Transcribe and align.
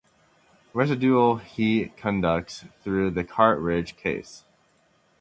Residual 0.73 1.35
heat 1.35 1.95
conducts 1.95 2.65
through 2.83 3.11
the 3.11 3.23
cartridge 3.23 3.95
case. 3.97 4.45